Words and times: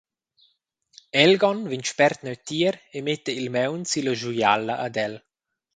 Elgon 1.23 1.59
vegn 1.69 1.85
spert 1.91 2.19
neutier 2.25 2.75
e 2.97 2.99
metta 3.07 3.31
il 3.39 3.47
maun 3.55 3.81
silla 3.91 4.13
schuiala 4.19 4.75
ad 4.85 4.95
el. 5.05 5.13